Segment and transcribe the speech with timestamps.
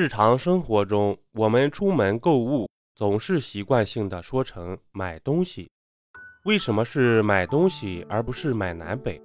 [0.00, 5.70] 日常生活中，我们出门购物总是习惯性的说成买东西。
[6.46, 9.20] 为什么是买东西而不是买南北？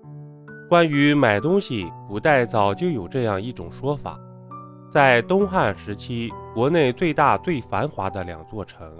[0.67, 4.19] 关于买东西，古代早就有这样一种说法：
[4.91, 8.97] 在东汉时期，国内最大最繁华的两座城，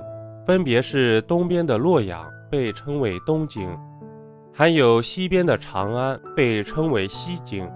[0.48, 3.68] 分别是东边的洛阳，被称为东京；
[4.54, 7.70] 还有西边的长安，被称为西京。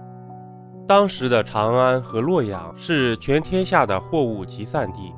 [0.90, 5.14] 当时的长安和洛阳是全天下的货物集散地，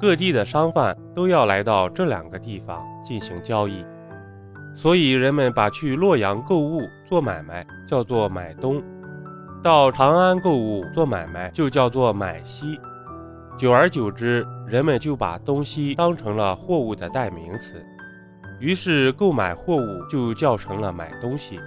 [0.00, 3.84] 各地的商贩都要来到这两个地方进行交易，
[4.76, 8.80] 所以人们把去洛阳购物做买卖叫做买东，
[9.60, 12.78] 到长安购物做买卖就叫做买西。
[13.58, 17.84] 久而久之，人们就把东西当成了货物的代名词，
[18.60, 21.58] 于是购买货物就叫成了买东西。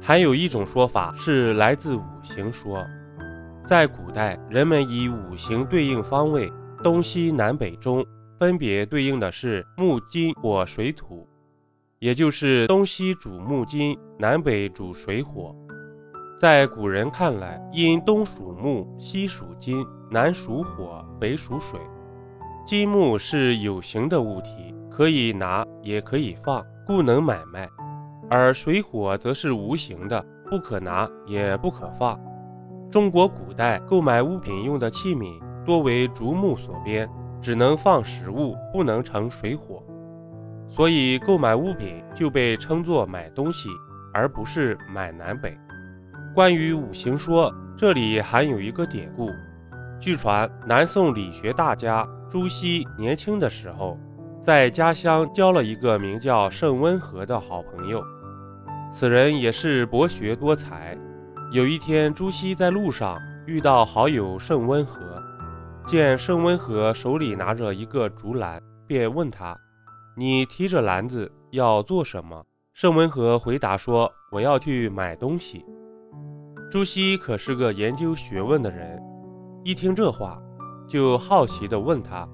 [0.00, 2.84] 还有一种说法是来自五行说，
[3.64, 8.04] 在古代，人们以五行对应方位，东西南北中，
[8.38, 11.26] 分别对应的是木、金、火、水、土，
[11.98, 15.54] 也就是东西主木金，南北主水火。
[16.38, 21.80] 在古人看来，因东属木，西属金，南属火，北属水，
[22.64, 27.68] 金木是有形的物体，可以拿也可以放，故能买卖。
[28.28, 32.20] 而水火则是无形的，不可拿也不可放。
[32.90, 37.08] 中国古代购买物品用的器皿多为竹木所编，
[37.40, 39.82] 只能放食物，不能盛水火，
[40.68, 43.68] 所以购买物品就被称作买东西，
[44.12, 45.56] 而不是买南北。
[46.34, 49.30] 关于五行说，这里还有一个典故。
[49.98, 53.98] 据传，南宋理学大家朱熹年轻的时候，
[54.42, 58.04] 在家乡交了一个名叫盛温和的好朋友。
[58.90, 60.96] 此人也是博学多才。
[61.52, 65.22] 有一天，朱熹在路上遇到好友盛温和，
[65.86, 69.56] 见盛温和手里拿着一个竹篮，便问他
[70.16, 72.44] ：“你提着篮子要做什么？”
[72.74, 75.64] 盛温和回答说：“我要去买东西。”
[76.70, 79.00] 朱熹可是个研究学问的人，
[79.62, 80.40] 一听这话，
[80.88, 82.28] 就好奇地问他：“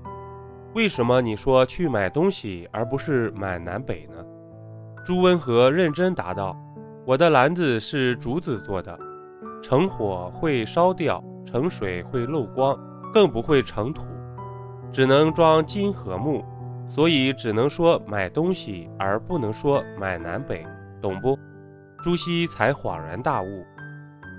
[0.75, 4.25] 为什么你说去买东西，而不是买南北呢？”
[5.05, 6.57] 朱温和认真答道
[7.05, 8.97] ：“我的篮子是竹子做的，
[9.61, 12.79] 盛火会烧掉，盛水会漏光，
[13.13, 14.05] 更不会盛土，
[14.93, 16.45] 只能装金和木，
[16.89, 20.65] 所以只能说买东西，而不能说买南北，
[21.01, 21.37] 懂不？”
[22.05, 23.67] 朱熹才恍然大悟。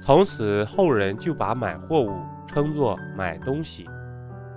[0.01, 3.85] 从此后人就把买货物称作买东西。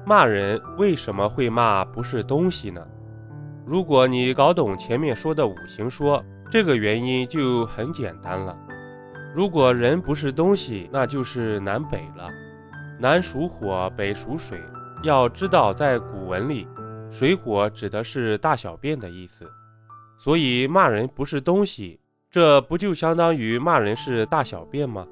[0.04, 2.80] 骂人为什么会骂不是东西呢？
[3.66, 8.56] 如果你搞懂前面说的五行说，这个原因就很简单了。
[9.34, 12.30] 如果人不是东西，那就是南北了。
[13.00, 14.56] 南属火，北属水。
[15.02, 16.68] 要知道，在古文里，
[17.10, 19.44] 水火指的是大小便的意思。
[20.16, 21.98] 所以骂人不是东西，
[22.30, 25.04] 这不就相当于骂人是大小便吗？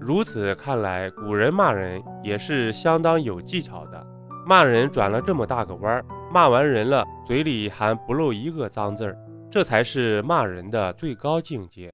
[0.00, 4.06] 如此看来，古人骂人也是相当有技巧的。
[4.46, 6.04] 骂人转了这么大个弯儿。
[6.34, 9.16] 骂完人了，嘴里还不漏一个脏字儿，
[9.52, 11.92] 这才是骂人的最高境界。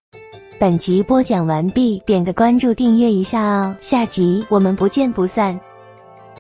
[0.59, 5.61] 本集播讲完毕，点个关注，订阅一下哦，下集我们不见不散。